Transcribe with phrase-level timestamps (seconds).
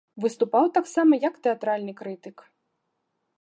[0.23, 2.37] Выступаў таксама як тэатральны крытык.